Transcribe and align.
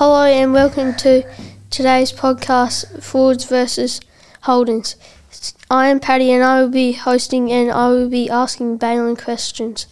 Hello 0.00 0.24
and 0.24 0.54
welcome 0.54 0.94
to 0.94 1.28
today's 1.68 2.10
podcast, 2.10 3.02
Fords 3.02 3.44
versus 3.44 4.00
Holdens. 4.44 4.94
I 5.70 5.88
am 5.88 6.00
Patty 6.00 6.32
and 6.32 6.42
I 6.42 6.62
will 6.62 6.70
be 6.70 6.92
hosting 6.92 7.52
and 7.52 7.70
I 7.70 7.90
will 7.90 8.08
be 8.08 8.30
asking 8.30 8.78
Balin 8.78 9.14
questions. 9.14 9.86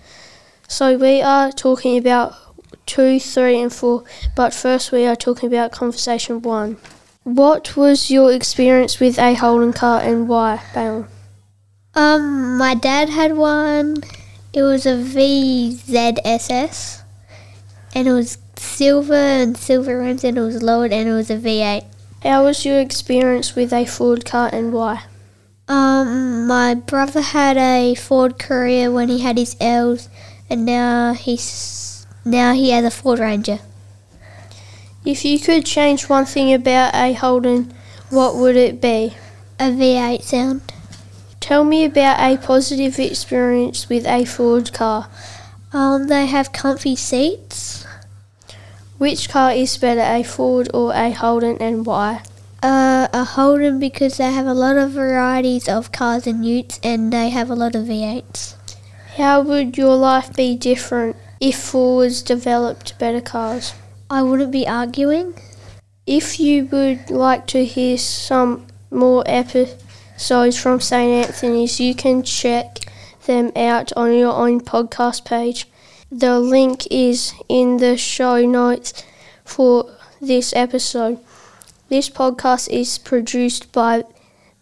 So 0.67 0.97
we 0.97 1.21
are 1.21 1.53
talking 1.53 1.99
about 1.99 2.35
two, 2.87 3.21
three, 3.21 3.61
and 3.61 3.71
four, 3.71 4.05
but 4.35 4.55
first 4.55 4.93
we 4.93 5.05
are 5.05 5.15
talking 5.15 5.53
about 5.53 5.73
conversation 5.73 6.41
one. 6.41 6.79
What 7.25 7.77
was 7.77 8.11
your 8.11 8.33
experience 8.33 9.01
with 9.01 9.19
a 9.19 9.35
Holden 9.35 9.75
car 9.75 10.01
and 10.01 10.27
why, 10.27 10.63
Balin? 10.73 11.07
Um, 11.95 12.57
my 12.57 12.75
dad 12.75 13.11
had 13.11 13.37
one. 13.37 13.99
It 14.55 14.63
was 14.63 14.87
a 14.87 14.97
VZSS, 14.97 17.03
and 17.95 18.09
it 18.09 18.13
was 18.13 18.39
silver 18.59 19.15
and 19.15 19.57
silver 19.57 19.99
rims, 19.99 20.25
and 20.25 20.39
it 20.39 20.41
was 20.41 20.63
lowered, 20.63 20.93
and 20.93 21.09
it 21.09 21.13
was 21.13 21.31
a 21.31 21.37
V8. 21.37 21.85
How 22.23 22.45
was 22.45 22.65
your 22.65 22.81
experience 22.81 23.55
with 23.55 23.73
a 23.73 23.85
Ford 23.85 24.25
car 24.25 24.51
and 24.53 24.73
why? 24.73 25.05
Um, 25.69 26.47
my 26.47 26.75
brother 26.75 27.21
had 27.21 27.57
a 27.57 27.95
Ford 27.95 28.39
Courier 28.39 28.91
when 28.91 29.09
he 29.09 29.21
had 29.21 29.37
his 29.37 29.57
L's, 29.61 30.09
and 30.49 30.65
now 30.65 31.13
he's 31.13 32.07
now 32.25 32.55
he 32.55 32.71
has 32.71 32.85
a 32.85 32.91
Ford 32.91 33.19
Ranger. 33.19 33.61
If 35.05 35.25
you 35.25 35.39
could 35.39 35.65
change 35.65 36.09
one 36.09 36.25
thing 36.25 36.53
about 36.53 36.95
a 36.95 37.13
Holden, 37.13 37.73
what 38.11 38.37
would 38.37 38.57
it 38.57 38.81
be? 38.81 39.15
A 39.61 39.71
V8 39.71 40.23
sound. 40.23 40.73
Tell 41.41 41.65
me 41.65 41.85
about 41.85 42.19
a 42.21 42.37
positive 42.37 42.99
experience 42.99 43.89
with 43.89 44.07
a 44.07 44.25
Ford 44.25 44.73
car. 44.73 45.09
Um, 45.73 46.09
they 46.09 46.27
have 46.27 46.53
comfy 46.53 46.97
seats. 46.97 47.87
Which 48.99 49.29
car 49.29 49.53
is 49.53 49.79
better, 49.79 50.01
a 50.01 50.25
Ford 50.25 50.69
or 50.75 50.93
a 50.93 51.13
Holden, 51.13 51.57
and 51.61 51.87
why? 51.87 52.23
Uh, 52.61 53.07
a 53.13 53.23
Holden 53.23 53.79
because 53.79 54.17
they 54.17 54.33
have 54.33 54.47
a 54.47 54.55
lot 54.55 54.77
of 54.77 54.91
varieties 54.91 55.69
of 55.69 55.93
cars 55.93 56.27
and 56.27 56.45
utes, 56.45 56.81
and 56.83 57.13
they 57.13 57.29
have 57.29 57.49
a 57.49 57.55
lot 57.55 57.77
of 57.77 57.85
V8s. 57.87 58.57
How 59.17 59.41
would 59.41 59.79
your 59.79 59.95
life 59.95 60.35
be 60.35 60.57
different 60.57 61.15
if 61.41 61.57
Fords 61.57 62.23
developed 62.23 62.99
better 62.99 63.21
cars? 63.21 63.73
I 64.11 64.25
wouldn't 64.25 64.51
be 64.51 64.67
arguing. 64.67 65.35
If 66.05 66.41
you 66.41 66.67
would 66.67 67.09
like 67.09 67.47
to 67.49 67.65
hear 67.65 67.99
some 67.99 68.67
more 68.91 69.23
episodes 69.27 70.59
from 70.59 70.81
St. 70.81 71.25
Anthony's, 71.25 71.79
you 71.79 71.95
can 71.95 72.25
check 72.25 72.79
them 73.27 73.53
out 73.55 73.93
on 73.93 74.13
your 74.13 74.35
own 74.35 74.61
podcast 74.61 75.25
page. 75.25 75.69
The 76.11 76.41
link 76.41 76.87
is 76.91 77.35
in 77.51 77.77
the 77.77 77.99
show 77.99 78.47
notes 78.47 79.05
for 79.45 79.91
this 80.23 80.55
episode. 80.57 81.19
This 81.91 82.09
podcast 82.09 82.71
is 82.71 82.97
produced 82.97 83.71
by 83.73 84.05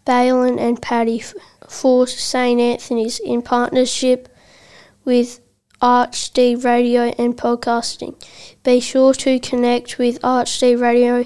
Balin 0.03 0.59
and 0.59 0.81
Patty 0.81 1.23
for 1.69 2.05
St. 2.05 2.59
Anthony's 2.59 3.19
in 3.19 3.41
partnership 3.41 4.27
with 5.05 5.39
ArchD 5.81 6.65
Radio 6.65 7.13
and 7.17 7.37
Podcasting. 7.37 8.21
Be 8.65 8.81
sure 8.81 9.13
to 9.13 9.39
connect 9.39 9.97
with 9.97 10.19
ArchD 10.21 10.81
Radio 10.81 11.23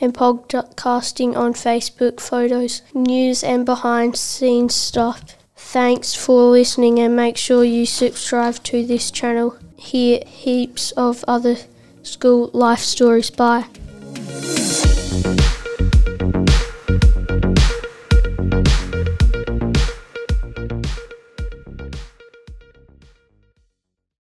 and 0.00 0.14
Podcasting 0.14 1.36
on 1.36 1.52
Facebook, 1.52 2.20
photos, 2.20 2.82
news, 2.94 3.42
and 3.42 3.66
behind 3.66 4.14
scenes 4.14 4.76
stuff. 4.76 5.36
Thanks 5.56 6.14
for 6.14 6.50
listening 6.50 6.98
and 6.98 7.16
make 7.16 7.36
sure 7.36 7.64
you 7.64 7.86
subscribe 7.86 8.62
to 8.64 8.84
this 8.84 9.10
channel. 9.10 9.56
Hear 9.76 10.20
heaps 10.26 10.92
of 10.92 11.24
other 11.26 11.56
school 12.02 12.50
life 12.52 12.80
stories. 12.80 13.30
Bye. 13.30 13.66